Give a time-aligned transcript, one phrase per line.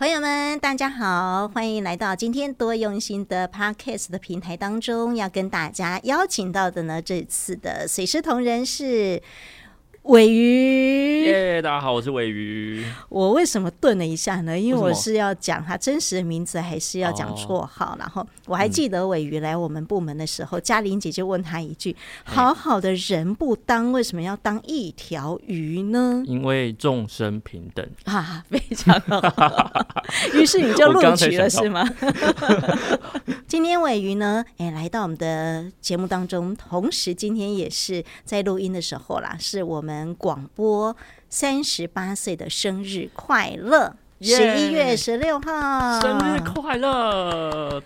[0.00, 5.14] 朋友们，大家好，欢迎来到今天多用心的 Podcast 的平台当中。
[5.14, 9.22] 要跟大家邀请到的呢，这次的水师同仁是。
[10.02, 12.84] 鮪鱼，耶！Yeah, 大家好，我是尾鱼。
[13.10, 14.58] 我为什么顿了一下呢？
[14.58, 17.92] 因为我是要讲他真实的名字，还是要讲绰号？
[17.92, 21.94] 哦、然后我还记得尾鱼来我们部门的时候，嘉玲、嗯、姐就问他一句
[22.24, 29.86] ：“好好的人不当，为什么要当一条鱼呢？”因为众生平等啊，非常好。
[30.32, 31.86] 于是你就 录取了，是吗？
[33.46, 39.89] 今天尾鱼呢，哎，来到我们的节目当中，同时今天也是在录音的时候啦，是我们。
[40.14, 40.96] 广播
[41.28, 43.94] 三十八岁的生日快乐！
[44.20, 47.82] 十一月十六号，生日快乐！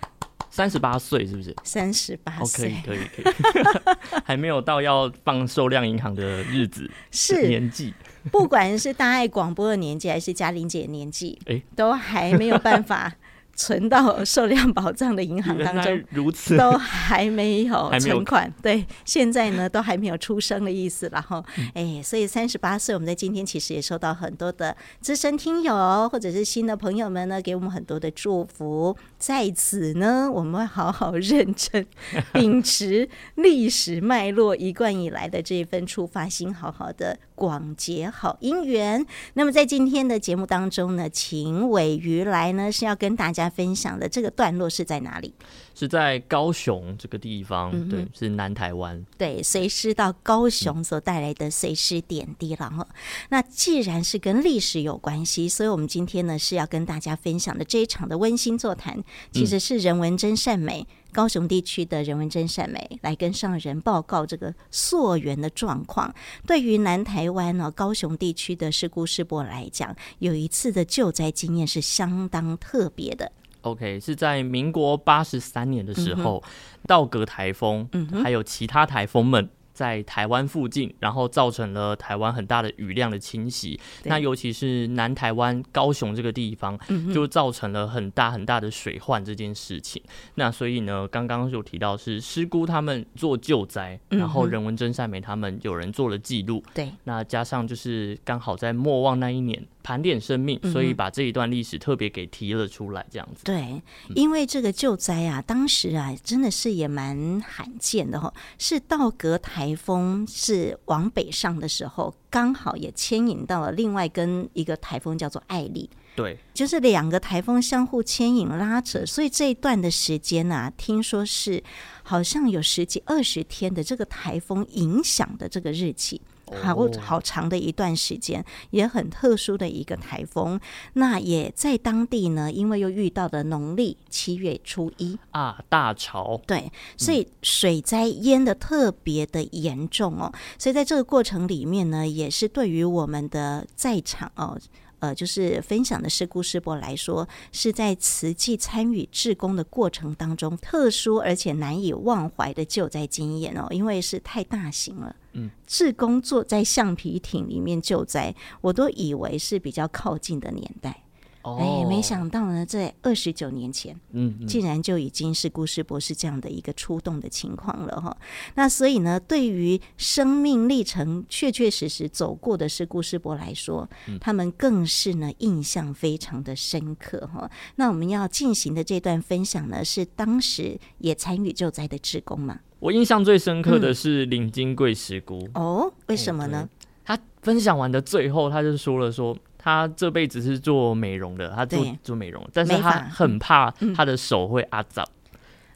[0.50, 1.54] 三十八岁是不是？
[1.62, 3.34] 三十八岁，可以可以可以，
[4.24, 7.92] 还没有到要放寿量银行的日子，是年纪。
[8.30, 13.12] 不管是大爱广播的年纪，还是嘉玲姐的年纪，欸、都还没有办法。
[13.56, 18.52] 存到 寿量保障的银行当中，如此都 还没有存款。
[18.62, 21.08] 对，现在呢都还没有出生的意思。
[21.12, 28.96] 然后，哎，所以三十八岁，我们在今天其实也收到很多的资深听友或者是新的朋友们呢，给我们很多的祝福。
[29.18, 31.86] 在此呢，我们会好好认真
[32.32, 39.06] 秉持历史脉络一贯以来的这一份出发心，好好的广结好姻缘。
[39.34, 43.44] 那么在今天的节目当中呢，秦伟鱼来呢是要跟大家。
[43.54, 45.32] 分享的这个段落是在哪里？
[45.76, 49.04] 是在高雄这个地方，嗯、对，是南台湾。
[49.16, 52.78] 对，随师到高雄所带来的随师点滴了哈。
[52.80, 52.94] 嗯、
[53.28, 66.12] 那既然是跟历史有关系，所以我们今天呢是要跟大家分享的这一场的温馨座谈，其实是人文真善美、嗯、高雄地区的人文真善美来跟上人报告这个溯源的状况。
[66.46, 73.30] 对于南台湾呢高雄地区的师姑师伯来讲，有一次的救灾经验是相当特别的。
[73.60, 76.42] OK，是在民国八十三年的时候，
[76.86, 79.48] 道、格台风，嗯、还有其他台风们。
[79.74, 83.78] 在台湾附近，然后造成了台湾很大的雨量的侵袭。
[84.04, 86.78] 那尤其是南台湾高雄这个地方，
[87.12, 90.00] 就造成了很大很大的水患这件事情。
[90.36, 96.62] 那所以呢，刚刚就提到是师姑他们做救灾，然后人文真善美他们有人做了记录。
[96.72, 103.44] 对，那加上就是刚好在莫忘那一年盘点生命，所以把这一段历史特别给提了出来，这样子。
[103.44, 103.80] 对，
[104.16, 109.54] 因为这个救灾啊，当时啊真的是也蛮罕见的哈，是道格台。
[109.54, 121.62] 台风是往北上的时候，刚好也牵引到了另外跟一个台风叫做艾丽，对，就是两个台风相互牵引拉扯，所以这一段的时间呢、啊，听说是
[122.02, 126.20] 好像有十几二十天的这个台风影响的这个日期。
[126.62, 130.60] 好好长的一段时间，也很特殊的一个台风。
[130.94, 136.40] 那也在当地呢，因为又遇到了农历七月初一啊，大潮。
[136.46, 140.32] 对，所以水灾淹的特别的严重哦。
[140.58, 144.58] 所以在这个过程里面呢，也是对于我们的在场哦。
[145.04, 155.14] 呃，就是分享的是顾世博来说，是在慈济参与志工的过程当中，特殊而且难以忘怀的救灾经验哦，因为是太大型了。
[155.34, 161.03] 嗯，志工坐在橡皮艇里面救灾，我都以为是比较靠近的年代。
[161.44, 168.16] 哎，没想到呢，在二十九年前，嗯，嗯，竟然就已经是师姑师伯是这样的一个出动的情况了哈。
[168.54, 177.50] 那所以呢，对于生命历程确确实实走过的是顾师博来说，嗯、他们更是呢印象非常的深刻哈。
[177.76, 182.60] 那我们要进行的这段分享呢，是当时也参与救灾的职工嘛？
[182.78, 186.66] 我印象最深刻的是林金贵师姑、嗯、哦，为什么呢？
[187.04, 189.36] 他分享完的最后，他就说了说。
[189.64, 195.08] 他这辈子是做美容的，他做做美容，但是他很怕他的手会肮脏，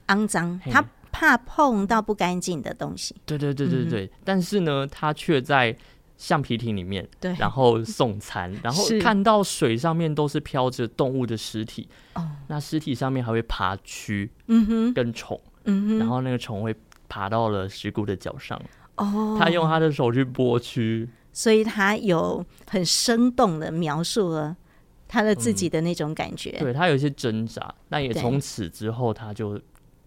[0.09, 3.17] 肮脏，他怕碰到不干净的东西。
[3.25, 5.75] 对对对对对，嗯、但是呢，他却在
[6.19, 16.77] 橡皮艇里面，对，然后送餐， 然后看到水上面都是飘着动物的尸体，哦，那尸体上面还会爬蛆，嗯哼，跟虫，嗯哼，然后那个虫会
[17.09, 18.61] 爬到了石姑的脚上，
[18.97, 21.09] 哦，他用他的手去剥蛆。
[21.33, 24.57] 所以他有很生动的描述了
[25.07, 29.61] 他的自己的那种感觉，嗯、对他有一些挣扎，那也从此之后他就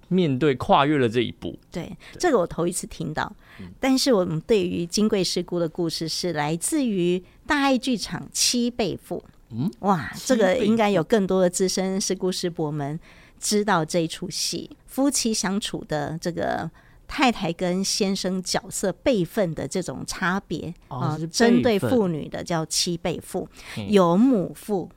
[0.09, 1.57] 面对跨越了这一步。
[1.71, 2.19] 对，对。
[2.19, 9.23] 这个我头一次听到，嗯、但是我们对于金贵师姑的故事是来自于大爱剧场七倍父。
[9.51, 12.99] 嗯，哇，这个应该有更多的资深师姑师伯们
[13.39, 16.69] 知道这一出戏，夫妻相处的这个。
[17.13, 23.45] 太太跟先生角色辈分的这种差别啊，针对妇女的叫七辈妇，
[23.89, 24.89] 有母父，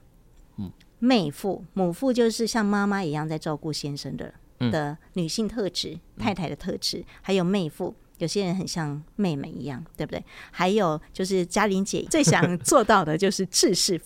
[0.99, 4.33] 妹妇，母妇就是像妈妈一样在照顾先生的
[4.71, 7.93] 的女性特质，太太的特质，还有妹妇。
[8.19, 10.23] 有些人很像妹妹一样，对不对？
[10.49, 13.99] 还有就是嘉玲姐最想做到的就是知识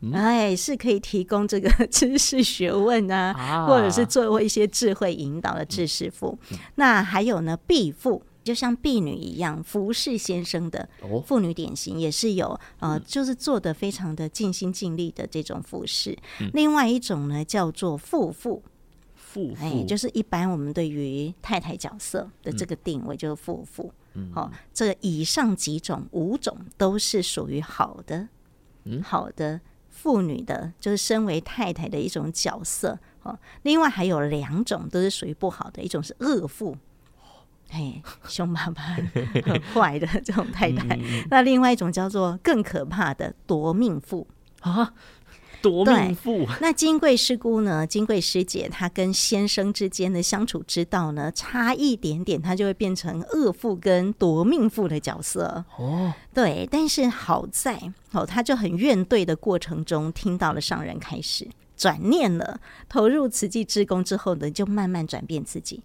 [0.00, 3.66] 妇，哎，是可以提供这个 知识学问啊，啊。
[3.66, 6.38] 或者是做一些智慧引导的知识妇。
[6.50, 10.88] 嗯、那还有呢，婢妇，就像婢女一样服侍先生的
[11.26, 16.16] 妇女典型，也是有呃，就是做的非常的尽心尽力的这种服侍。
[16.40, 18.62] 嗯、另外一种呢，叫做妇妇。
[19.14, 23.92] 妇妇哎，就是一般我们对于太太角色的这个定位就是妇妇。
[24.14, 28.26] 嗯，好，这以上几种五种都是属于好的，
[28.84, 29.60] 嗯，好的
[30.00, 32.96] 妇女的，就是身为太太的一种角色。
[33.24, 36.76] 哦，另外还有两种都是属于不好的，一种是恶妇，
[37.68, 38.82] 嘿，凶巴巴、
[39.44, 40.96] 很坏的这种太太。
[40.96, 44.26] 嗯、那另外一种叫做更可怕的夺命妇
[44.60, 44.94] 啊。
[45.60, 47.86] 夺命妇， 那金贵师姑呢？
[47.86, 56.12] 金贵师姐她跟先生之间的相处之道呢，差一点点，她就会变成恶妇跟夺命妇的角色哦。
[56.32, 57.80] 对，但是好在
[58.12, 65.82] 哦，她就很怨怼的过程中，听到了上人开始转念了，投入慈济之功之后呢，就慢慢转变自己。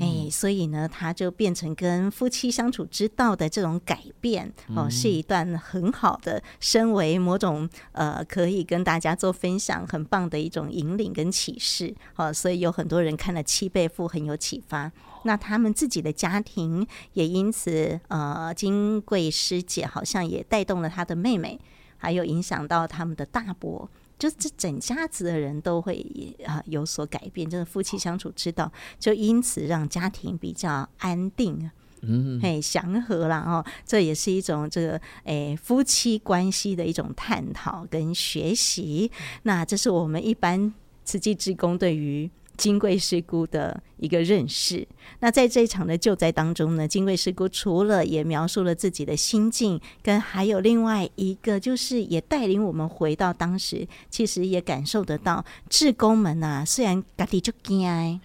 [0.00, 12.32] 哎，所以呢，他就变成跟夫妻相处之道的这种改变哦，是一段很好的，身为某种呃，可以跟大家做分享，很棒的一种引领跟启示哦。
[12.32, 14.90] 所以有很多人看了七倍富很有启发，
[15.24, 21.60] 那他们自己的家庭也因此呃，金贵师姐好像也带动了她的妹妹，
[21.98, 23.88] 还有影响到他们的大伯。
[24.18, 31.70] 就这整家子的人都会啊有所改变，就是夫妻相处之道，就因此让家庭比较安定，
[32.02, 39.10] 嗯，嘿，祥和啦哦，这也是一种这个诶夫妻关系的一种探讨跟学习。
[39.42, 40.72] 那这是我们一般
[41.04, 42.30] 慈济职工对于。
[42.56, 44.86] 金贵师姑的一个认识。
[45.20, 58.20] 那在这一场的救灾当中呢，金贵师姑除了也描述了自己的心境，跟还有另外一个，就是也带领我们回到当时，其实也感受得到，志工们啊，虽然家己就惊，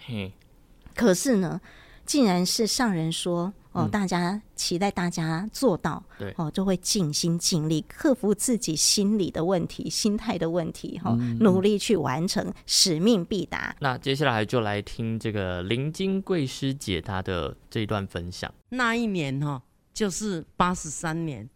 [0.94, 1.60] 可是呢，
[2.04, 3.52] 竟然是上人说。
[3.72, 13.74] 哦，大家期待大家做到，对哦，就会尽心尽力克服自己心理的问题、心态的问题，哈、嗯，努力去完成使命必达。
[13.78, 18.52] 那接下来就来听这个林金贵师姐她的这一段分享。
[18.70, 19.62] 那一年哈，
[19.94, 21.48] 就是八十三年，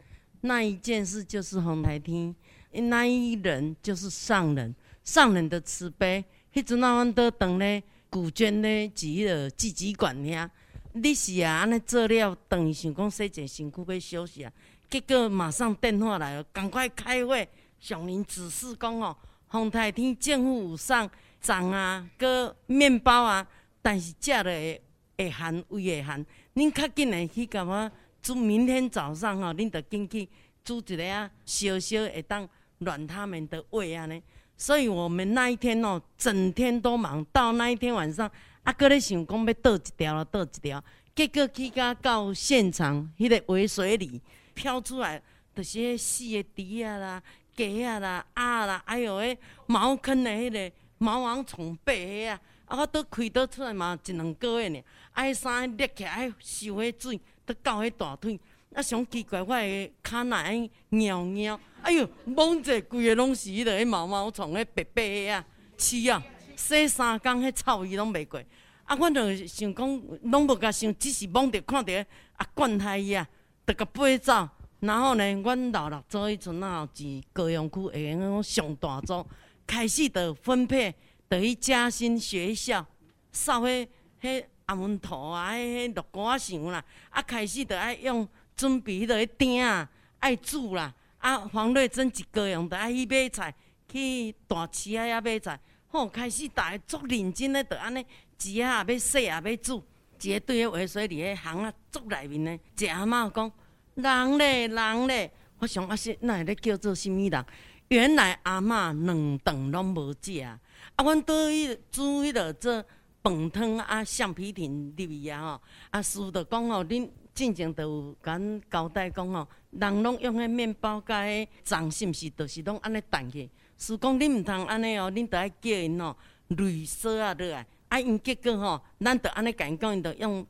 [0.42, 2.34] 那一件事就是红台厅，
[2.70, 4.72] 那一人就是上人，
[5.02, 6.24] 上人的慈悲。
[6.52, 10.48] 迄阵啊，阮都等咧古娟咧，几个纪几管遐。
[10.96, 14.52] 你是啊，安尼做了，等于想讲洗者身躯要休息啊。
[14.88, 17.48] 结果马上电话来了，赶快开会。
[17.80, 19.14] 上人指示讲哦，
[19.50, 21.10] 凤台天政府有送
[21.42, 23.44] 粽啊，搁面包啊，
[23.82, 24.80] 但是食了会
[25.18, 26.24] 会寒，胃会寒。
[26.54, 27.90] 恁较紧诶去甲我
[28.22, 30.28] 煮，明天早上吼、哦，恁着紧去
[30.64, 32.48] 煮一个啊，烧烧会当
[32.78, 34.22] 暖他们的胃安尼。
[34.56, 38.30] 所以我们那一天哦，整天都忙，到那一天晚上。
[38.64, 40.82] 啊，搁咧想讲要倒一条了，倒一条，
[41.14, 44.20] 结果去甲到现场，迄个尾水里
[44.54, 45.22] 飘出来，
[45.54, 47.22] 就是迄死的猪啊啦、
[47.54, 58.40] 鸡啊啦、鸭啦，还有迄茅坑的迄个毛王虫背迄啊，啊，我都开倒出来嘛，一两个月呢，啊，迄衫裂起来，受迄水，都到迄大腿，
[58.74, 65.44] 啊，上奇怪，我的骹内安尿尿，哎哟，摸者规个拢是迄个毛毛虫，迄白白的啊，
[65.76, 66.24] 刺啊！
[66.56, 68.42] 洗三工，迄臭伊拢袂过。
[68.84, 72.06] 啊，阮着想讲，拢无甲想，只是摸着看着
[72.36, 73.26] 啊，灌害伊啊，
[73.66, 74.48] 着甲飞走。
[74.80, 79.26] 然后呢，阮老六组迄阵啊，是高阳区下个上大组，
[79.66, 80.94] 开始着分配，
[81.30, 82.84] 着去嘉兴学校
[83.32, 83.88] 扫迄
[84.20, 86.84] 迄阿门土啊，迄迄绿瓜墙啦。
[87.08, 90.92] 啊，开始着爱用准备迄个鼎啊，爱煮啦。
[91.16, 93.54] 啊，黄瑞珍一高雄着爱去买菜，
[93.90, 95.58] 去大市啊遐买菜。
[95.94, 98.04] 吼，开始大家足认真咧，着安尼，
[98.36, 99.80] 煮啊也要洗啊要煮，
[100.20, 103.52] 一个对个话说伫个巷啊足内面咧，一阿嬷讲
[103.94, 107.46] 人咧人咧，我想啊是那会咧叫做啥物人？
[107.88, 110.58] 原来阿嬷两顿拢无食，啊，
[110.96, 112.84] 阮倒去煮迄落做
[113.22, 123.48] 饭汤啊，橡皮艇入去啊吼，啊师着讲吼，恁进前著有甲阮交代讲吼，人拢用迄面包甲迄粽是毋是，着是拢安尼弹起。
[123.78, 126.16] 是讲恁毋通安尼哦，恁着爱叫因哦，
[126.48, 130.46] 滤沙啊落来，啊因结果吼，咱着安尼甲因讲，因着用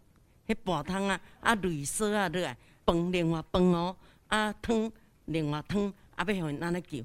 [0.46, 3.96] 迄盘汤啊，啊滤沙啊落来，饭另外饭哦，
[4.28, 4.90] 啊汤
[5.26, 6.98] 另外汤，啊要互因安尼叫。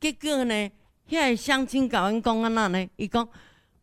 [0.00, 0.70] 结果呢，
[1.08, 2.88] 遐个乡亲甲阮讲安那呢？
[2.96, 3.26] 伊讲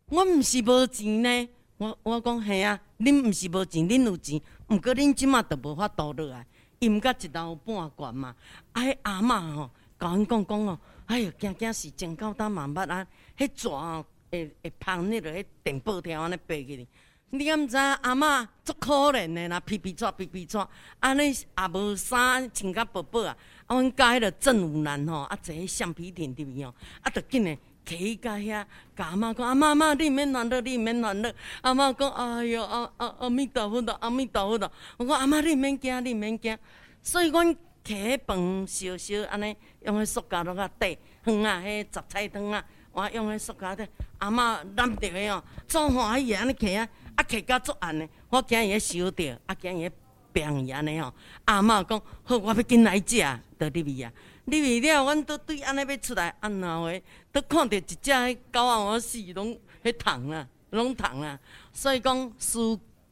[0.06, 1.48] 我毋是无钱呢。
[1.76, 6.46] 我我讲嘿啊，恁毋是无钱，恁有钱，毋过恁即马都无法度落来，
[6.78, 8.34] 伊毋甲一楼半罐嘛。
[8.72, 13.06] 啊，迄阿嬷吼，甲阮讲讲哦，哎哟，惊惊是真够胆嘛捌啊！
[13.36, 16.88] 迄蛇哦，会会芳迄落迄电报条安尼爬起哩。
[17.30, 20.66] 你敢毋知阿嬷足可怜的啦，皮皮喘皮皮喘，
[21.00, 23.36] 安尼也无衫穿甲薄薄啊。
[23.66, 27.58] 啊，阮家迄个郑武男吼，啊，坐迄橡皮艇入去哦，啊，着紧诶。
[27.86, 28.64] 起甲遐，
[28.96, 31.30] 甲阿妈讲，阿妈妈，你毋免烦恼，你免烦恼。
[31.60, 34.72] 阿妈讲，哎哟，阿阿阿弥陀佛的，阿弥陀佛的。
[34.96, 36.56] 我讲阿妈，你免惊，你免惊。
[37.02, 43.86] 所以阮起迄饭烧烧安尼，用迄塑胶落个底汤啊，迄杂菜汤啊，我用迄塑胶底。
[44.18, 49.90] 阿妈揽着个哦，做欢喜安尼起啊，啊起甲足暗的，我惊伊烧着，啊惊伊
[50.32, 51.12] 病伊安尼吼。
[51.44, 53.20] 阿妈讲，好，我要紧来食，
[53.58, 54.10] 倒入去啊。
[54.46, 56.90] 入去了，阮都对安尼要出来，安那话。
[57.32, 61.38] 都看到一只迄狗仔，我死拢迄虫啊，拢虫啊。
[61.72, 62.58] 所以讲，事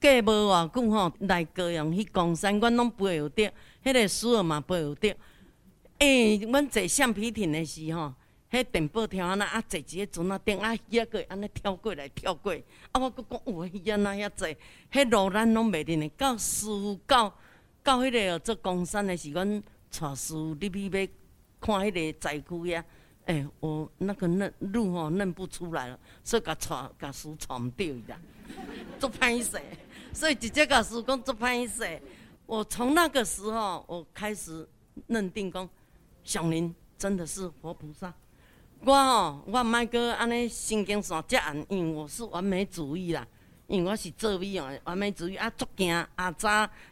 [0.00, 3.52] 隔无偌久吼，来高雄去公山，阮拢背有着，
[3.85, 5.09] 迄、那个书儿嘛背有着。
[5.99, 8.12] 诶、欸，阮坐橡皮艇的时候，
[8.51, 12.53] 迄电报条安那啊，坐一个船仔顶啊，鱼个安尼跳过来跳过。
[12.91, 14.57] 啊，我阁讲有鱼仔哪遐济，
[14.91, 16.09] 迄路咱拢袂认的。
[16.11, 17.33] 到师傅到
[17.83, 21.09] 到迄个做工山的时，阮带师傅入去要
[21.61, 22.85] 看迄个灾区呀。
[23.25, 28.21] 哎、欸，我那个认路吼认不出来了，所以甲带甲书带毋着伊啦，
[28.99, 29.61] 做歹势，
[30.12, 32.03] 所以直接甲书讲做歹势。
[32.47, 34.69] 我从那个时候，我开始
[35.07, 35.69] 认定讲，
[36.25, 38.13] 上林真的是活菩萨。
[38.85, 43.27] 我吼，我毋爱搁安尼神经线遮暗，因为我是完美主义啦，
[43.67, 46.49] 因为我是做美容，完美主义啊，足惊啊早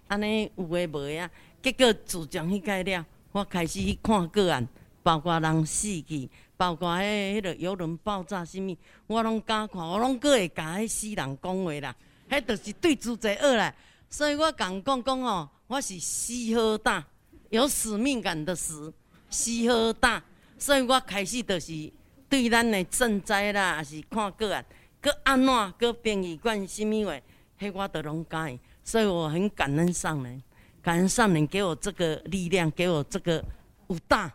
[0.09, 1.31] 安尼有诶无啊，
[1.63, 4.67] 结果自从迄个了，我开始去看个案。
[5.03, 6.29] 包括人死去，
[6.59, 8.77] 包括迄、迄个游轮爆炸，啥物，
[9.07, 11.97] 我拢敢看，我拢阁会甲迄死人讲话啦。
[12.29, 13.75] 迄着是对自己恶啦。
[14.11, 17.03] 所以我共讲讲哦，我是死好大，
[17.49, 18.93] 有使命感的死，
[19.31, 20.23] 死好大。
[20.59, 21.91] 所以我开始就是
[22.29, 24.67] 对咱的赈灾啦，也是看个案，
[25.01, 27.15] 阁安怎，阁殡仪馆啥物话，
[27.59, 28.59] 迄我都拢敢。
[28.83, 30.43] 所以我很感恩上人，
[30.83, 33.43] 感恩上人给我这个力量，给我这个
[33.87, 34.31] 武大。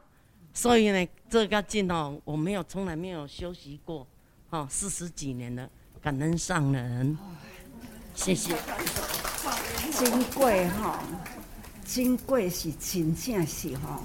[0.54, 4.08] 所以呢，这个劲哦，我没有从来没有休息过，
[4.52, 5.70] 哦，四十几年了，
[6.02, 7.18] 感恩上人，
[8.16, 8.56] 谢谢。
[9.98, 10.96] 真贵吼，
[11.86, 14.04] 真贵是真正是吼，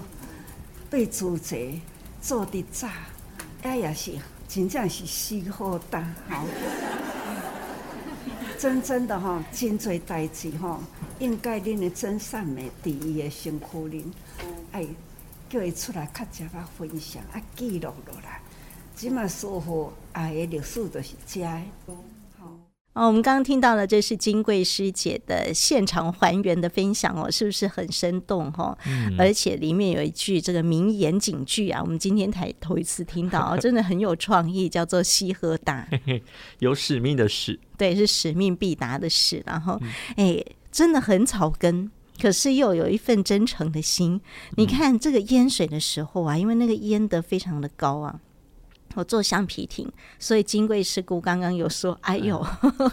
[0.89, 1.81] 对自己
[2.23, 2.89] 做的早，
[3.63, 4.13] 哎呀是
[4.49, 6.45] 真正是死好胆哈，
[8.59, 10.81] 真真的吼，真侪代志吼，
[11.19, 14.05] 应该恁的真善美第一的辛苦恁，
[14.73, 14.87] 哎。
[15.51, 18.41] 叫伊出来较加把分享啊，记录落来，
[18.95, 21.93] 即嘛说好爱的历史都是假的。
[22.93, 28.77] 哦，我们刚刚听到了，这是金贵师姐的现场还原的分享哦，是不是很生动哈？
[28.87, 35.89] 嗯、而且里面有一句这个名言警句啊，我们今天才头一次听到， 真的很有创意，叫做“西喝达”，
[36.59, 39.81] 有使命的使， 对，是使命必达的使，然后
[40.17, 41.91] 哎、嗯，真的很草根。
[42.21, 44.21] 可是又有一份真诚的心，
[44.57, 48.21] 你看这个淹水的时候啊，因为那个淹得非常的高啊。
[48.95, 52.45] 我坐橡皮艇，所以金贵师姑刚刚有说：“哎呦，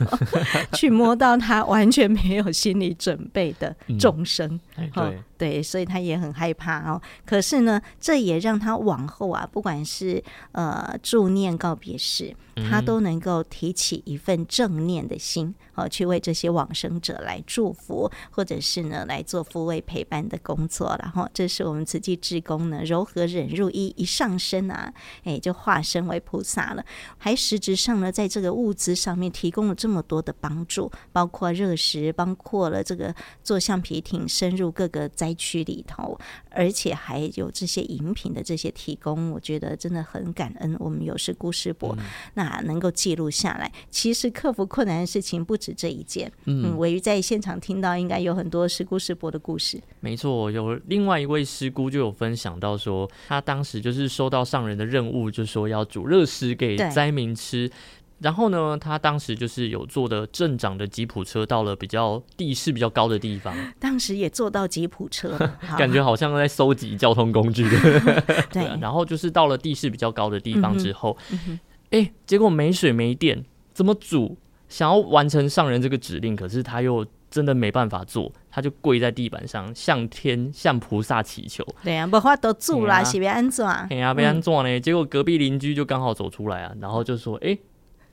[0.74, 4.60] 去摸到他完全没有心理准备的众生，
[4.94, 7.02] 对对，所以他也很害怕哦。
[7.26, 12.36] 可是呢，这也让他往后啊，不管是呃助念告别式，
[12.70, 20.96] 他都能够提起一份正念的心，哦，去为这些往生者来祝福，或者是呢来做抚慰陪伴的工作。
[21.02, 24.94] 然后，这是我们慈济志工呢柔和忍入一一上身啊，
[25.24, 25.82] 哎，就化。
[25.88, 26.84] 身为菩萨了，
[27.18, 36.20] 还实质上呢，在这个物资上面提供了这么多的帮助，包括热食，包括了这个做橡皮艇深入各个灾区里头，
[36.50, 40.76] 而且还有这些饮品的这些提供，我觉得真的很感恩。
[40.80, 43.72] 我们有事故师伯，嗯、那能够记录下来。
[43.92, 46.32] 其实克服困难的事情不止这一件。
[46.46, 49.80] 嗯，鮪鱼在现场听到，应该有很多事故师伯的故事。
[50.00, 55.68] 没错，有另外一位师姑就有分享到说，他当时就是收到上人的任务，就说。
[55.68, 57.70] 要煮热食给灾民吃，
[58.20, 63.56] 然后呢，他当时就是有坐的镇长的吉普车，到了比较地势比较高的地方。
[63.80, 65.38] 当时也坐到吉普车，
[65.78, 67.68] 感觉好像在搜集交通工具。
[68.52, 71.60] 对，然后就是到了地势比较高的地方之后，哎、嗯嗯
[71.92, 73.44] 欸，结果没水没电，
[73.74, 74.38] 怎么煮？
[74.68, 81.64] 想要完成上人这个指令，可是他又真的没办法做，他就跪在地板上，向天向菩萨祈求。
[81.84, 83.66] 对啊，不话都住啦，是要安怎？
[83.66, 84.80] 哎呀，被安怎呢？
[84.80, 87.60] 结果隔壁邻居就刚好走出来啊，然后就说：“哎、欸，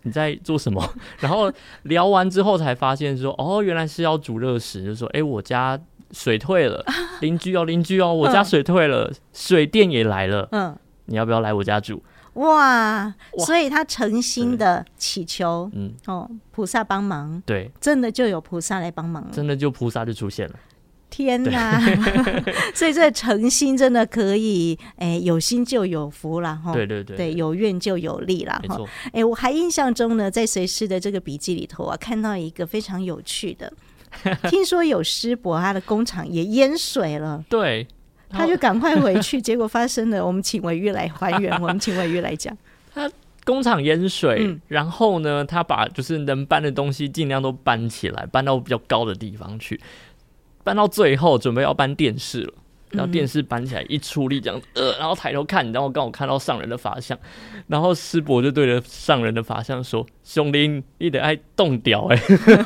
[0.05, 0.83] 你在做什么？”
[1.21, 5.79] 然后聊完之后才发现说：“哦，原来是要煮热食。”就说：“哎、欸，我家
[6.13, 6.85] 水退了，
[7.21, 10.75] 邻居哦，邻居哦，我家水退了，嗯、水电也来了，嗯，
[11.07, 12.03] 你要不要来我家住？”
[12.35, 13.15] 哇，
[13.47, 20.55] 所以他诚心的祈求，嗯，哦，菩萨帮忙，对，真的就有菩萨来帮忙，真的就菩萨就出现了，
[21.15, 21.81] 天哪！
[22.75, 33.73] 所以这诚心真的可以，哎、欸，有心就有福了，哈，对对对，对，有愿就有利了，哈，哎、欸，我还印象中呢，在随师的这个笔记里头啊，看到一个非常有趣的，
[34.51, 37.87] 听说有师伯他的工厂也淹水了，对。
[38.37, 40.27] 他就赶快回去， 结果发生了。
[40.27, 42.57] 我们请伟玉来还原，我们请伟玉来讲。
[42.93, 43.09] 他
[43.45, 49.81] 工厂淹水，嗯，然后呢，他把就是能搬的东西尽量都搬起来，搬到比较高的地方去，
[50.65, 52.55] 搬到最后准备要搬电视了。
[52.91, 57.19] 然后电视搬起来一出力，这样子，呃，然后抬头看，然后刚好看到上人的法相，
[57.67, 62.23] 然后师伯就对着上人的法相说：“兄弟，你得爱动掉哎，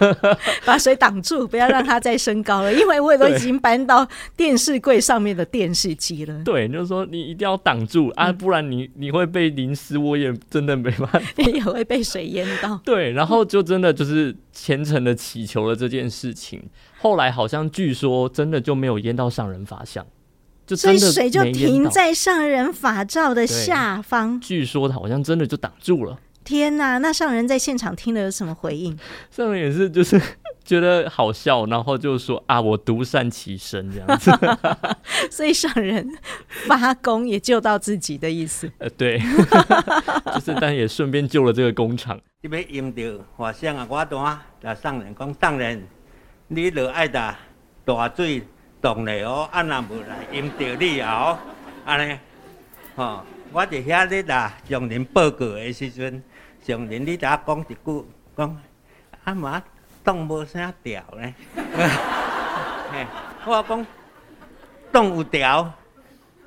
[0.66, 6.40] 把水挡住，不要让它再升高了，因为我也都已经搬到电视柜上面的电视机了。
[6.44, 12.78] ”对，就是说你一定要挡住啊，不然你你会被淋湿，我也真的没办法，你 也会被水淹到。
[12.84, 16.68] 对，然后就真的就是虔诚的祈求了这件事情，
[17.00, 20.06] 后来好像据说真的就没有淹到上人法像。
[20.76, 24.38] 所以水就停在上人法照的下方。
[24.38, 26.18] 据说他好像真的就挡住了。
[26.48, 26.96] 天哪！
[26.96, 28.98] 那上人在现场听了有什么回应？
[29.30, 30.18] 上人也是 就是
[30.64, 34.30] 觉得好笑，然后就说啊，我独善其身这样子。
[35.30, 36.10] 所以上人
[36.66, 38.66] 发功也救到自己的意思。
[38.80, 39.18] 呃，对，
[40.32, 42.18] 就是但也顺便救了这个工厂。
[42.40, 43.02] 你要淹到
[43.36, 45.86] 法相啊，我单那上人讲上人，
[46.48, 47.38] 你着爱打
[47.84, 48.42] 大水。
[48.80, 51.36] 动嘞哦，啊那无来淹着你哦，
[51.84, 52.16] 安尼，
[52.94, 56.22] 吼，我伫遐咧啦，向您报告的时阵，
[56.62, 58.60] 上人你甲我讲一句，讲
[59.24, 59.60] 阿妈
[60.04, 61.35] 动无啥调咧，
[62.92, 63.06] 嘿，
[63.46, 63.87] 我讲
[64.92, 65.72] 动有调，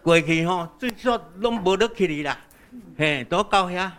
[0.03, 2.37] 过去吼最少拢无得去哩啦，
[2.97, 3.91] 嘿，都到遐，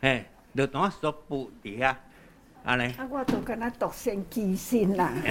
[0.00, 0.24] 嘿，
[0.54, 1.94] 就当说不伫遐，
[2.64, 2.84] 安尼。
[2.94, 5.10] 啊，我都跟他独善其身啦。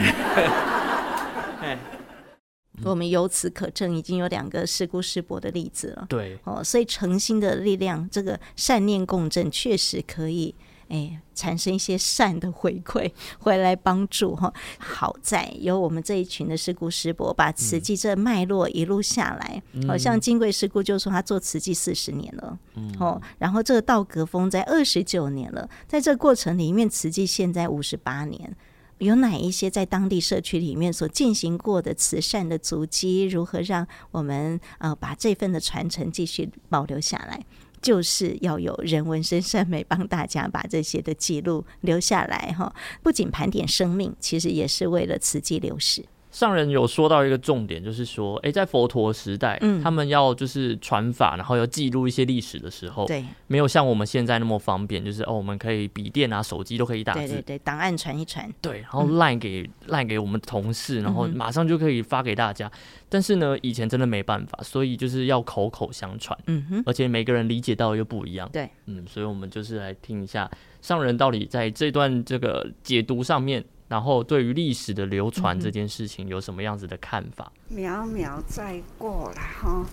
[2.77, 2.89] 嘿。
[2.89, 6.05] 我们由此可证，已经有两个师姑师伯的例子了。
[6.09, 10.53] 对，哦，所以诚心的力量，这个善念共振，确实可以，
[10.89, 14.53] 哎，产生一些善的回馈，回来帮助哈。
[14.77, 28.55] 好在有我们这一群的师姑师伯，把慈济这脉络一路下来，好、嗯、像金贵师姑就说他做慈济四十年了，嗯，哦，然后这个道格峰在二十九年了，在这个过程里面，慈济现在五十八年。
[28.99, 33.23] 有哪一些在当地社区里面所进行过的慈善的足迹？
[33.25, 37.43] 如何让我们呃把这份的传承继续保留下来？
[37.81, 42.73] 就是要有人文生善美帮大家把这些的记录留下来哈。
[43.03, 46.03] 不仅盘点生命，其实也是为了慈济流失。
[46.35, 62.67] 上人有说到一个重点，就是说，哎、欸，在佛陀时代，嗯，他们要就是传法，然后要记录一些历史的时候，对，没有像我们现在那么方便，就是哦，我们可以笔电啊、手机都可以打字，对对对，档案传一传，对，然后赖给赖、嗯、给我们同事，然后马上就可以发给大家。
[62.67, 73.63] 嗯、但是呢，以前真的没办法，所以就是要口口相传，嗯哼，而且每个人理解到又不一样，对，嗯，所以我们就是来听一下上人到底在这段这个解读上面。
[73.87, 77.51] 然后，对于历史的流传这件事情，有什么样子的看法？
[77.71, 79.85] 渺渺再过了哈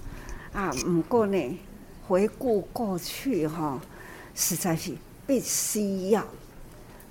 [0.54, 0.72] 啊！
[0.72, 1.58] 不过呢，
[2.08, 3.78] 回顾过去哈，
[4.34, 6.24] 实在是必须要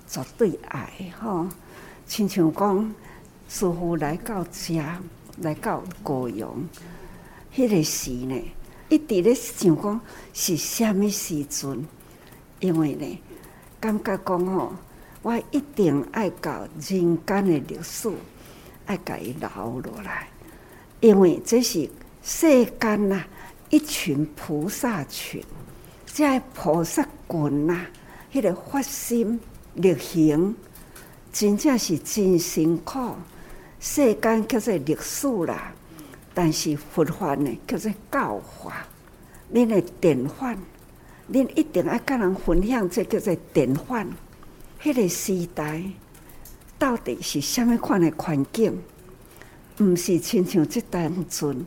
[0.08, 0.90] 绝对爱
[1.20, 1.48] 哈。
[2.04, 2.94] 亲像讲，
[3.48, 5.00] 师父来到家，
[5.38, 6.52] 来到高阳，
[7.54, 8.42] 迄个时呢，
[8.88, 10.00] 一直咧想讲
[10.32, 11.86] 是虾米时阵，
[12.58, 13.18] 因为呢，
[13.78, 14.72] 感觉讲吼。
[15.22, 18.10] 我一定爱搞人间的历史，
[18.86, 19.48] 爱甲伊留
[19.80, 20.28] 落来，
[21.00, 21.88] 因为这是
[22.22, 23.24] 世间呐
[23.70, 25.40] 一群菩萨群，
[26.06, 27.86] 这菩萨群呐，
[28.32, 29.38] 迄个发心
[29.74, 30.56] 力行，
[31.32, 33.14] 真正是真辛苦。
[33.78, 35.72] 世间叫做历史啦，
[36.34, 38.84] 但是佛法呢叫做教化，
[39.52, 40.58] 恁的典范，
[41.32, 44.08] 恁一定爱甲人分享，这叫做典范。
[44.82, 45.80] 迄个时代
[46.76, 48.82] 到底是虾米款的环境？
[49.78, 51.64] 毋是亲像即单纯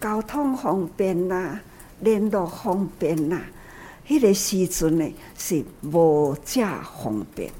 [0.00, 1.60] 交通方便啦，
[2.00, 3.42] 联络方便啦。
[4.06, 6.64] 迄个时阵呢是无遮
[7.02, 7.50] 方便，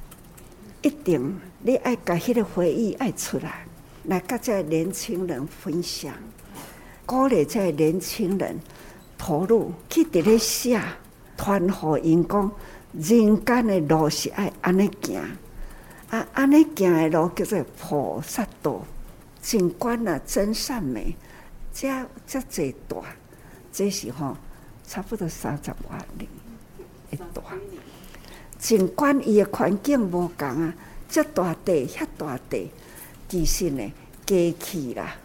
[0.83, 3.66] 一定你爱把迄个回忆爱出来，
[4.05, 6.14] 来甲这年轻人分享，
[7.05, 8.61] 鼓励这年轻人
[9.18, 10.81] 投入去伫咧写，
[11.37, 12.51] 传互因讲
[12.99, 15.21] 人间的路是爱安尼行，
[16.09, 18.81] 啊安尼行的路叫做菩萨道，
[19.43, 21.15] 尽观啊真善美，
[21.75, 21.89] 这
[22.27, 22.97] 这这大，
[23.71, 24.35] 这是吼
[24.87, 26.27] 差不多三十万里
[27.11, 27.45] 一段。
[28.59, 30.75] 尽管伊的环境无共啊，
[31.07, 32.71] 遮大地遐大地，
[33.29, 33.93] 其实呢，
[34.25, 35.17] 机器啦，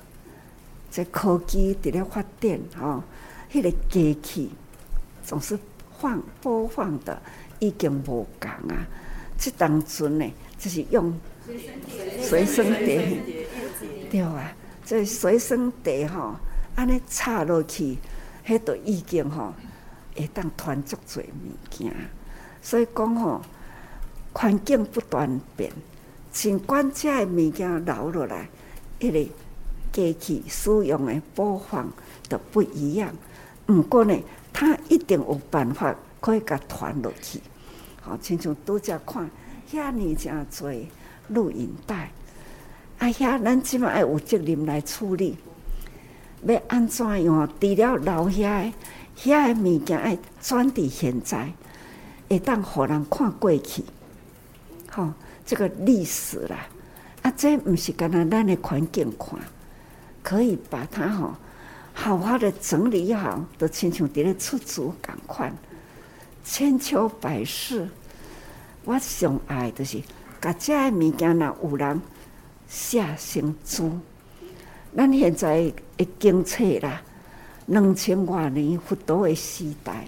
[0.91, 3.01] 这科技伫咧发展吼，
[3.49, 4.51] 迄个机器
[5.23, 5.57] 总是
[5.97, 7.21] 放播放的
[7.61, 8.85] 已经无共啊。
[9.37, 11.11] 即当阵呢，就是用
[12.21, 13.17] 随身碟，
[14.11, 14.53] 对啊，
[14.85, 16.35] 这随身碟吼，
[16.75, 17.97] 安尼插落去，
[18.45, 19.53] 迄都已经吼
[20.15, 21.91] 会当传足侪物件。
[22.61, 23.41] 所以讲吼，
[24.33, 25.71] 环境不断变，
[26.31, 28.47] 尽管遮个物件留落来，
[28.99, 29.31] 迄个
[29.91, 31.91] 机器使用的播放
[32.29, 33.11] 都不一样。
[33.67, 34.15] 毋过呢，
[34.53, 37.41] 它一定有办法可以甲传落去。
[38.01, 39.29] 好，亲像拄则看
[39.71, 40.87] 遐尔诚济
[41.29, 42.11] 录影带，
[42.99, 45.37] 啊遐咱即马爱有责任来处理，
[46.43, 47.47] 要安怎样？
[47.59, 48.73] 除了留遐
[49.17, 51.51] 遐个物件爱转伫现在。
[52.29, 53.83] 会当互人看过去，
[54.89, 55.13] 吼、哦，
[55.45, 56.65] 这个历史啦，
[57.23, 59.37] 啊，这毋是干那咱的环境看，
[60.23, 61.35] 可以把它吼、哦、
[61.93, 65.53] 好好的整理好，都亲像伫咧出租共款，
[66.43, 67.87] 千秋百世。
[68.83, 70.01] 我上爱就是，
[70.41, 72.01] 甲遮个物件若有人
[72.67, 73.99] 写成书，
[74.95, 77.01] 咱现在的经册啦，
[77.67, 80.07] 两千多年佛陀的时代，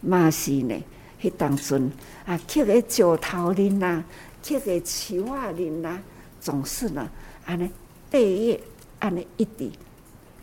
[0.00, 0.80] 嘛是呢。
[1.20, 1.90] 迄当阵
[2.26, 4.04] 啊，刻个石头人呐，
[4.46, 5.98] 刻个树仔人呐，
[6.38, 7.08] 总是呢，
[7.46, 7.70] 安尼
[8.10, 8.60] 八月
[8.98, 9.70] 安尼一直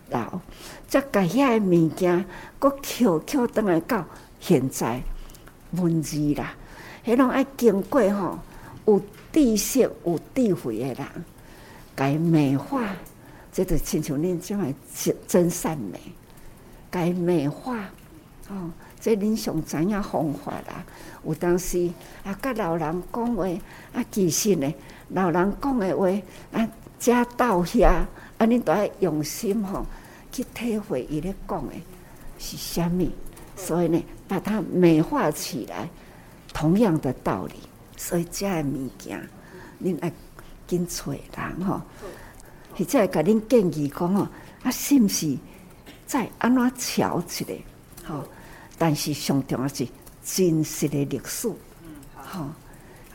[0.09, 0.41] 留，
[0.87, 2.25] 则甲遐个物件，
[2.57, 4.03] 搁扣扣倒来到
[4.39, 5.03] 现在
[5.71, 6.53] 文字啦，
[7.05, 8.39] 迄拢爱经过吼，
[8.86, 11.07] 有知识有智慧的人，
[11.95, 12.95] 该美化，
[13.51, 14.73] 即就亲像恁这样
[15.27, 15.99] 真善美，
[16.89, 17.77] 该美化
[18.49, 18.71] 哦。
[18.99, 20.86] 即恁上知影方法啦，
[21.25, 21.89] 有当时
[22.23, 23.47] 啊，甲老人讲话
[23.93, 24.71] 啊，其实呢，
[25.10, 26.07] 老人讲的话
[26.51, 28.07] 啊，遮到遐啊，
[28.38, 29.84] 恁都要用心吼
[30.31, 31.73] 去体会伊咧讲的
[32.38, 33.12] 是虾米，
[33.63, 35.88] 所以呢，把它美化起来，
[36.52, 37.54] 同样的道理，
[37.95, 39.30] 所以遮个物件，
[39.84, 40.12] 恁爱
[40.65, 41.82] 紧找人吼，
[42.76, 44.28] 或者甲恁建议讲吼，
[44.63, 45.38] 啊，是毋是
[46.08, 47.54] 再安怎瞧一个
[48.06, 48.28] 吼？
[48.78, 49.88] 但是上重要是
[50.24, 51.47] 真实的历史，
[52.15, 52.41] 吼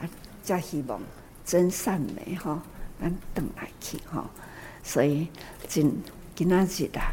[0.01, 0.09] 啊！
[0.45, 1.01] 才希望
[1.45, 2.61] 真善美吼，
[3.01, 4.25] 咱转来去吼。
[4.85, 5.27] 所以
[5.67, 5.93] 真
[6.37, 7.11] 今仔日啊，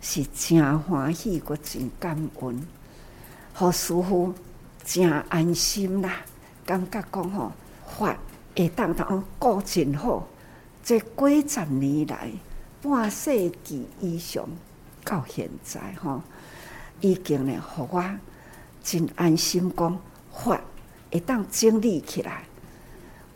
[0.00, 2.66] 是真欢喜，阁真感恩，
[3.54, 4.32] 互师父
[4.84, 6.22] 真安心啦。
[6.64, 7.52] 感觉讲吼，
[7.86, 8.16] 法
[8.56, 10.26] 会当当顾真好。
[10.82, 12.30] 这几十年来，
[12.82, 14.48] 半世纪以上
[15.04, 16.22] 到现在吼。
[17.00, 18.02] 已经呢，互我
[18.82, 19.98] 真安心，讲
[20.32, 20.60] 法
[21.12, 22.44] 会当整理起来。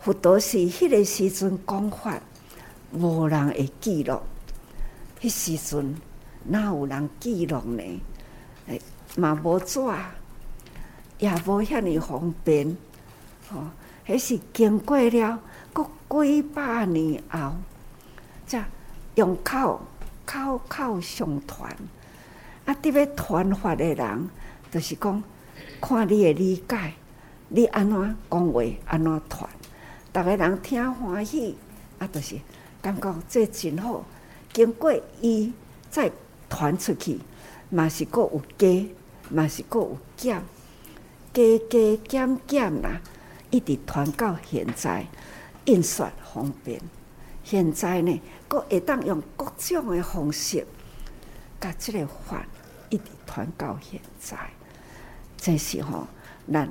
[0.00, 2.18] 佛陀是迄个时阵讲法，
[2.92, 4.20] 无人会记录。
[5.20, 5.94] 迄时阵
[6.44, 7.83] 哪有人记录呢？
[8.66, 8.80] 诶，
[9.16, 9.80] 嘛无纸，
[11.18, 12.76] 也无遐尼方便。
[13.48, 13.70] 吼、哦，
[14.07, 15.38] 迄是经过了，
[15.72, 15.88] 阁
[16.24, 17.52] 几百年后，
[18.46, 18.64] 才
[19.14, 19.80] 用口
[20.24, 21.74] 口口相传。
[22.66, 22.74] 啊！
[22.83, 24.28] 伫要传法的人，
[24.70, 25.22] 就是讲
[25.83, 26.94] 看你的理解，
[27.48, 29.50] 你安怎讲话，安怎传，
[30.14, 31.57] 逐个人听欢喜，
[31.98, 32.37] 啊，就是
[32.80, 34.02] 感觉这真好。
[34.50, 35.52] 经过伊
[35.90, 36.11] 再
[36.54, 37.18] 传出去，
[37.68, 38.86] 嘛是阁有加，
[39.28, 40.40] 嘛是阁有减，
[41.32, 43.00] 加加减减啦，
[43.50, 45.06] 一直传到现在，
[45.64, 46.80] 印刷方便。
[47.42, 50.64] 现在呢，阁会当用各种的方式，
[51.60, 52.46] 甲即个法。
[52.90, 54.36] 一直传到现在，
[55.36, 56.06] 这是吼，
[56.52, 56.70] 咱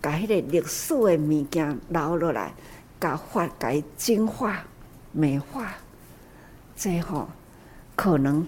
[0.00, 2.52] 把迄个历史的物件留落来，
[3.00, 4.62] 甲法改净化、
[5.10, 5.74] 美化，
[6.76, 7.28] 最吼
[7.96, 8.46] 可能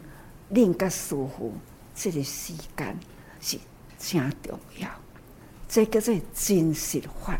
[0.52, 1.52] 恁甲师父
[1.94, 2.98] 这个时间
[3.40, 3.58] 是
[3.98, 4.88] 真重要，
[5.68, 7.38] 这个是真实法。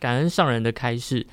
[0.00, 1.26] 感恩上人的开示。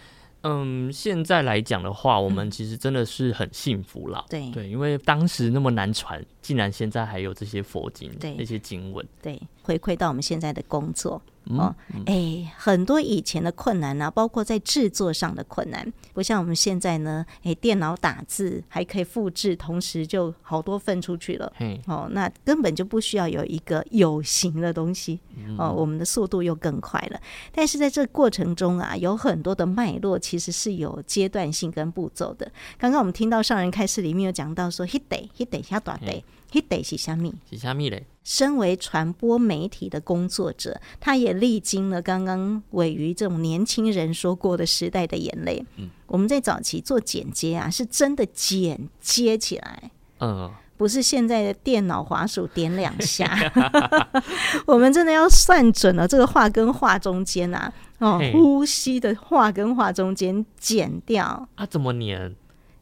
[0.45, 4.25] 嗯，现在来讲的话，我们其实真的是很幸福了。
[4.29, 6.23] 对、嗯、对，因为当时那么难传。
[6.43, 11.19] 竟然现在还有这些佛经，对那些经文，对，回馈到我们现在的工作。
[11.45, 11.75] 嗯、哦，
[12.05, 21.51] 哎、欸，很多以前的困难呢、啊，包括在制作上的困难，不像我们现在呢，哎、欸，电脑打字还可以复制，同时就好多份出去了。
[21.57, 25.19] 嘿哦，那根本就不需要有一个有形的东西。
[25.57, 27.19] 哦，我们的速度又更快了。
[27.51, 32.49] 但是在这过程中啊，有很多的脉络其实是有阶段性跟步骤的。
[32.77, 37.33] 刚刚我们听到上人开始里面有讲到说，迄得迄得下大得，迄得是虾米？
[37.49, 38.05] 是虾米嘞？
[38.23, 45.65] 身为传播媒体的工作者，他也历经了刚刚尾鱼这种年轻人说过的时代的眼泪。
[45.77, 53.35] 嗯，我们在早期做剪接啊，是真的剪接起来，嗯，不是现在的电脑滑鼠点两下，
[54.67, 62.35] 我们真的要算准了这个话跟话中间啊，哦，呼吸的话跟话中间剪掉啊，怎么粘？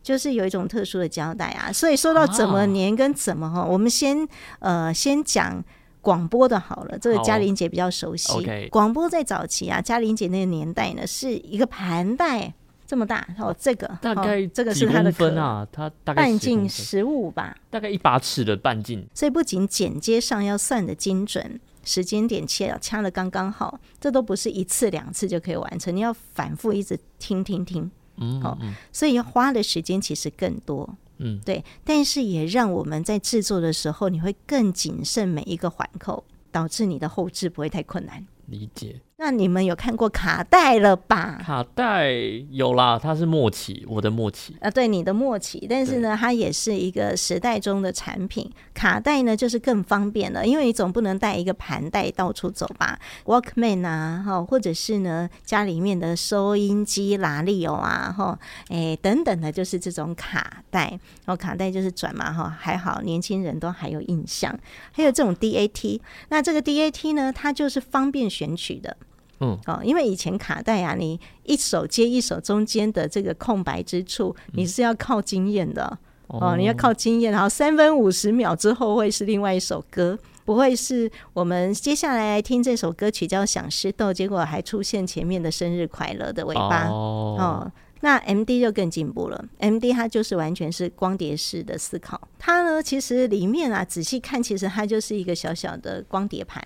[0.04, 4.28] 就是有一种特殊的胶带啊，所以说到怎么粘跟怎么哈，我们先
[4.60, 5.64] 呃先讲
[6.02, 8.68] 广播的好了，这个嘉玲姐比较熟悉。
[8.72, 12.52] 广播在早期啊，嘉玲姐那个年代呢，是一个盘带
[12.88, 19.08] 这么大哦，这个大概这个是它的分啊，它大概半径十五吧，大概一把尺的半径。
[19.14, 27.92] 所以不仅剪接上要算的精准，时间点切要掐的刚刚好，这都不是一次两次就可以完成，你要反复一直听听听。
[28.22, 28.58] 嗯，哦，
[28.94, 38.26] 所以要花的时间其实更多，嗯，对，但是也让我们在制作的时候，你会更谨慎每一个环扣，导致你的后置不会太困难。
[38.46, 39.02] 理解。
[39.24, 41.40] 那你们有看过卡带了吧？
[41.46, 42.10] 卡带
[42.50, 45.68] 有啦，它是默契，我的默契啊，对，你的默契。
[45.70, 48.52] 但是呢，它也是一个时代中的产品。
[48.74, 60.90] 卡带呢，就是更方便了，因为你总不能带一个盘带到处走吧？Walkman 啊，哈，或者是呢，家里面的收音机、拉力哦啊，哈，哎，等等的，就是这种卡带。
[60.90, 64.52] 然后卡带就是转嘛，哈，还好年轻人都还有印象。
[64.92, 68.98] 还有这种 DAT，那这个 DAT 呢，它就是方便选取的。
[69.42, 75.98] 嗯，哦，因为以前卡带啊，你一首接一首中间的这个空白之处，你是要靠经验的、
[76.30, 86.88] 嗯、哦，你要靠经验，然后三分五十秒之后会是另外一首歌，不会是我们接下来听这首歌曲叫《想湿豆》，结果还出现前面的生日快乐的尾巴。
[86.88, 87.72] 哦，哦。
[88.04, 96.64] 那 MD 就更进步了，MD 它就是完全是光碟式的思考，它呢其实里面啊仔细看，其实它就是一个小小的光碟盘。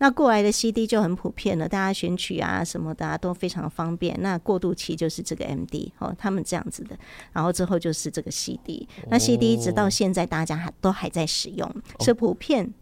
[0.00, 4.16] 那过来的 CD 就很普遍了，大家选取啊什么的、啊、都非常方便。
[4.20, 6.96] 那过渡期就是这个 MD 哦，他们这样子的，
[7.32, 8.88] 然后之后就是这个 CD。
[9.10, 12.72] 那 CD 直到现在大家还都还在使用，哦、是普遍，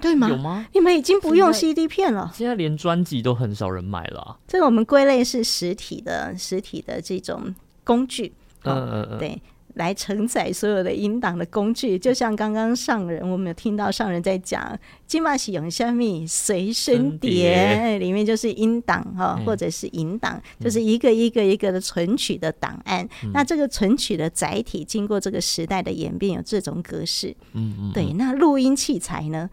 [0.00, 0.28] 对吗？
[0.28, 0.66] 有吗？
[0.72, 4.38] 你们已经不用 CD 片了，现在连专辑都很少人买了、啊。
[4.46, 8.32] 这个我们归类是实体的，实体的这种工具。
[8.62, 9.40] 嗯嗯嗯，对。
[9.74, 23.08] 来承载所有的音档的工具，就像刚刚上人，我们有听到上人在讲，金马喜用虾米随身碟，里面就是音档哈，或者是引档，就是一个一个一个的存取的档案。
[23.24, 27.34] 嗯、那这个存取的载体，经过这个时代的演变，有这种格式。
[27.52, 28.12] 嗯嗯，对。
[28.14, 29.48] 那录音器材呢？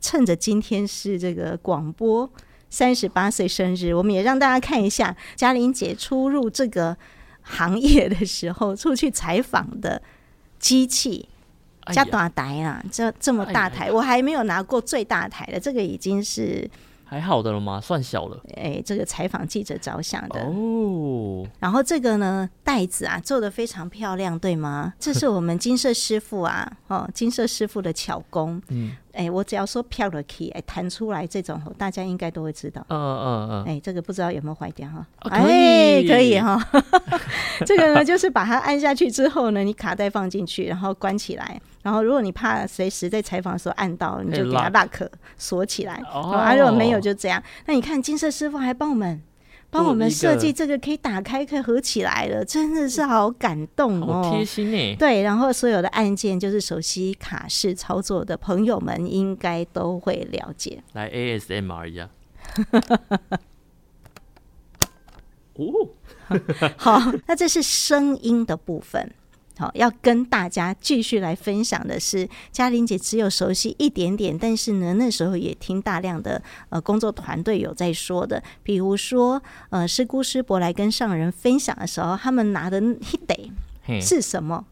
[0.00, 2.30] 趁着今天是这个广播
[2.70, 6.96] 三十八岁生日，我们也让大家看一下嘉玲姐出入这个。
[7.48, 10.00] 行业的时候出去采访的
[10.58, 11.28] 机器
[11.92, 16.70] 加大台啊，这这么大台，我还没有拿过最大台的，这个已经是。
[17.08, 17.80] 还好的了吗？
[17.80, 18.38] 算小了。
[18.56, 21.46] 哎、欸，这个采访记者着想的哦。
[21.58, 24.92] 然后这个呢，袋子啊做的非常漂亮，对吗？
[24.98, 28.60] 这是我们金色师傅啊， 哦，金色师傅的巧工。
[28.68, 28.92] 嗯。
[29.12, 32.84] 哎、欸，我只要说漂了 key，哎，弹出来这种，大家应该都会知道。
[32.88, 33.64] 嗯嗯嗯。
[33.64, 35.04] 哎、欸，这个不知道有没有坏掉哈？
[35.30, 36.56] 哎、欸，可以哈。
[37.66, 41.60] 这个呢，就是把它按下去之后呢，你卡带放进去，然后关起来。
[41.82, 46.02] 然后，如果你怕随时在采访的时候按到，你就给它 lock 锁起来。
[46.12, 46.30] 哦。
[46.32, 47.42] 啊，如果没有就这样。
[47.66, 49.22] 那你看金色师傅还帮我们
[49.70, 54.96] 帮我们设计这个可以打开可以合起来的，真的是好感动哦，好贴心呢。
[54.98, 60.82] 对，然后所有的按键就是熟悉卡式操作的朋友们应该都会了解。
[60.94, 62.08] 来 ASMR 一下。
[65.54, 65.64] 哦，
[66.78, 69.12] 好，那这是声音的部分。
[69.58, 84.64] 好，要跟大家继续来分享的是，嘉玲姐只有熟悉一点点，但是呢，那时候也听大量的呃工作团队有在说的，比如说呃师姑师伯来跟上人分享的时候，他们拿的 hit 是什么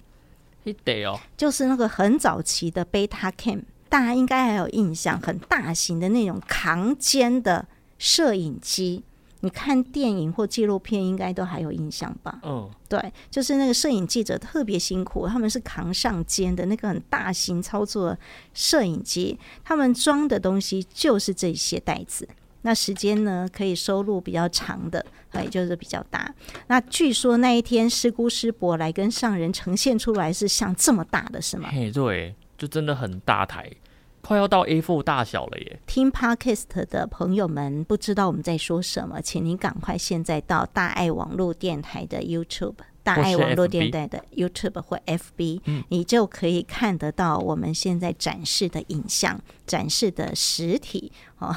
[0.64, 7.66] ？hit 哦，就是那个很早期的 Betacam，大家应该还有印象，很大型的那种扛肩的
[7.98, 9.02] 摄影机。
[9.40, 12.40] 你看电影或纪录片，应该都还有印象吧？
[12.42, 18.16] 嗯，对，就是那个摄影记者特别辛苦，他们是扛上肩的那个很大型操作
[18.54, 22.28] 摄影机，他们装的东西就是这些袋子。
[22.62, 26.34] 那时间呢，可以收录比较长的，也就是比较大。
[26.66, 31.68] 那据说那一天师姑师伯来跟上人呈现出来是像这么大的，是吗？
[31.70, 33.70] 嘿，对，就真的很大台。
[34.26, 35.78] 快要到 A4 大小了耶！
[35.86, 45.60] 听 Podcast 的朋友们不知道我们在说什么，请您赶快现在到大爱网络电台的 YouTube，大爱网络电台的 YouTube 或 FB，
[45.90, 51.54] 你就可以看得到我们现在展示的影像，展示的实体哦。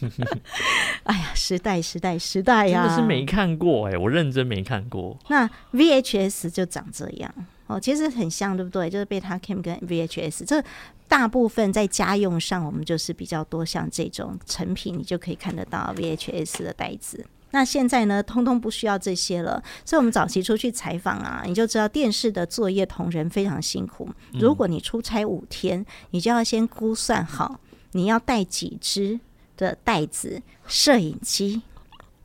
[1.04, 2.88] 哎呀，时代时代时代呀！
[2.88, 5.16] 真的是没看过哎，我认真没看过。
[5.28, 7.32] 那 VHS 就长这样
[7.70, 8.90] 哦，其实很像，对不对？
[8.90, 10.62] 就是 Betacam 跟 VHS 这。
[11.08, 17.26] 大部分在家用上，我们就是比较多像这种成品，你就可以看得到 VHS 的袋子。
[17.50, 19.60] 那现在呢，通通不需要这些了。
[19.84, 24.08] 所以，我们早期出去采访啊，你就知道电视的作业同仁非常辛苦。
[24.34, 27.58] 如果你出差五天，你就要先估算好
[27.90, 29.18] 你要带几只
[29.56, 31.62] 的袋子、摄影机。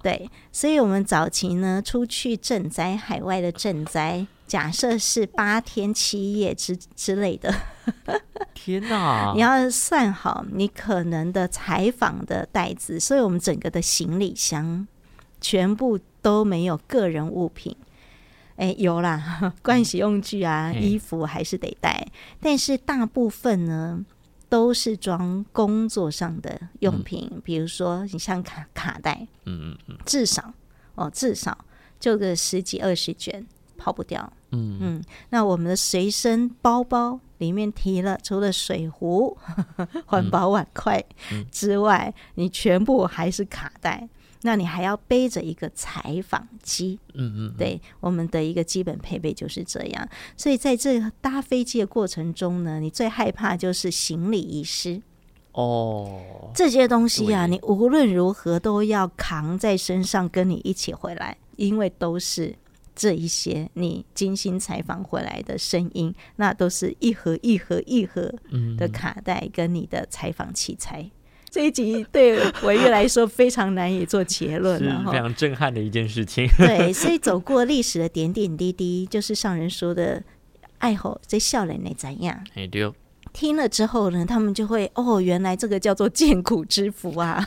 [0.03, 4.27] 对，所以我们早期呢出去赈灾，海外的赈灾。
[4.47, 7.53] 假设是八天七夜之之类的，
[8.53, 9.33] 天哪！
[9.33, 14.87] 你要算好你可能的采访的袋子，所以我们整个的行李箱
[15.41, 17.75] 全部都没有个人物品。
[18.57, 22.07] 哎，有啦， 盥洗用具啊，嗯、衣服还是得带，
[22.39, 24.05] 但是大部分呢
[24.47, 30.53] 都是装工作上的用品，嗯、比如说你像卡卡带，嗯嗯嗯，至少
[30.93, 31.65] 哦，至少
[31.99, 33.45] 就个十几二十卷。
[33.77, 39.37] 跑不掉，嗯嗯，那我们的随身包包里面提了，除了水壶、
[40.07, 41.03] 环保碗筷
[41.51, 44.07] 之外，你全部还是卡带。
[44.41, 50.07] 那你还要背着一个采访机，嗯嗯，对，我们的一个基本配备就是这样。
[50.37, 55.01] 所以在这搭飞机的过程中呢，你最害怕就是行李遗失
[55.53, 56.51] 哦。
[56.53, 62.55] 这些东西啊，你无论如何都要扛在身上，跟你一起回来，因为都是。
[62.95, 68.33] 这一些你精心采访回来的声音，那都是一盒一盒一盒
[68.77, 71.01] 的卡带跟你的采访器材。
[71.01, 71.11] 嗯、
[71.49, 76.47] 这一集对维玉来说非常难以做结论了，是非常震撼的一件事情。
[76.57, 80.23] 对，所以走过历史的点点滴滴，就是上人说的
[80.79, 82.43] “爱好在笑脸的怎样”。
[82.55, 82.89] 哎，对。
[83.35, 87.45] 听了之后呢，他们就会哦，原来这个叫做见苦之福啊！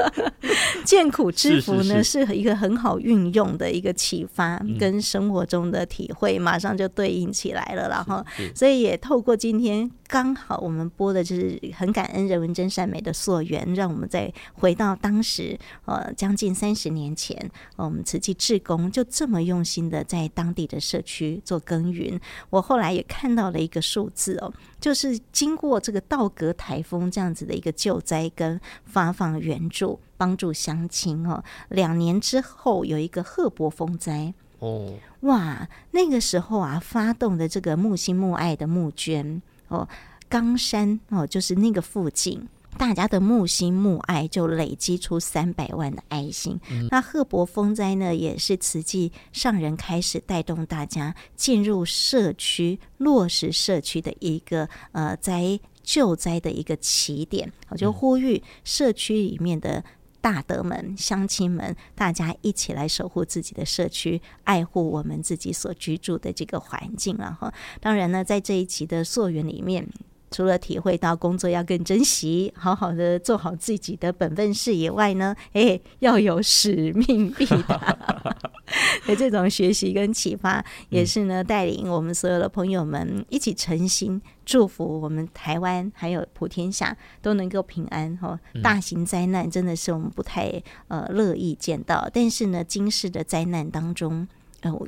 [0.86, 7.88] 见苦之福呢，是一个很好运用的一个启发，跟生活中的体会马上就对应起来了。
[7.90, 22.18] 然后，所以也透过今天刚好我们播的就是很感恩人文真善美的溯源，让我们再回到当时呃将近三十年前，我们慈济志工就这么用心的在当地的社区做耕耘。
[22.50, 24.94] 我后来也看到了一个数字哦，就。
[24.94, 31.42] 是经过这个道格台风这样子的一个救灾跟发放援助，帮助乡亲哦。
[31.70, 39.88] 两年之后有一个赫伯风灾哦，哇，那个时候啊发动的这个木心木爱的募捐哦，
[40.28, 42.48] 冈山哦，就是那个附近。
[42.76, 46.58] 大家的木心木爱就累积出三百万的爱心。
[46.72, 57.52] 嗯、那赫伯风灾呢，也是慈济上人开始带动大家进入社区，落实社区的一个呃灾救灾的一个起点。
[57.68, 59.84] 我就呼吁社区里面的
[60.24, 67.14] 大德们、乡亲们，大家一起来守护自己的社区，爱护我们自己所居住的这个环境。
[67.18, 69.86] 然后，当然呢，在这一期的溯源里面。
[70.34, 77.96] 除了体会到工作要更珍惜，好好的做好自己的本分事以外呢，哎，要有使命必达
[79.06, 88.36] 的这种学习跟启发，也是呢带领我们所有的朋友们一起诚心祝福我们台湾还有普天下都能够平安哈。
[88.60, 94.26] 大型灾难真的是我们不太呃乐意见到，但是呢，今世的灾难当中。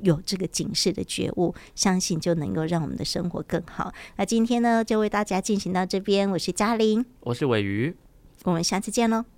[0.02, 3.92] 有这个警示的觉悟，相信就能够让我们的生活更好。
[4.16, 6.30] 那今天呢，就为大家进行到这边。
[6.30, 7.94] 我是嘉玲，我是伟瑜，
[8.44, 9.35] 我们下次见喽。